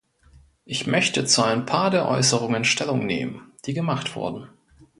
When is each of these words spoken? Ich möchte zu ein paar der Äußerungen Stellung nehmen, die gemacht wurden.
Ich 0.65 0.87
möchte 0.87 1.25
zu 1.25 1.43
ein 1.43 1.67
paar 1.67 1.91
der 1.91 2.07
Äußerungen 2.09 2.63
Stellung 2.63 3.05
nehmen, 3.05 3.51
die 3.67 3.75
gemacht 3.75 4.15
wurden. 4.15 4.47